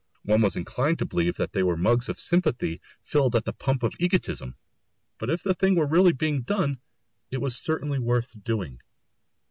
[0.23, 3.83] One was inclined to believe that they were mugs of sympathy filled at the pump
[3.83, 4.55] of egotism!
[5.19, 6.79] But if the thing were really being done,
[7.29, 8.81] it was certainly worth doing!